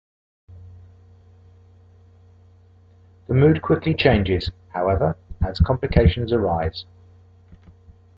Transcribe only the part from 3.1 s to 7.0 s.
The mood quickly changes, however, as complications arise.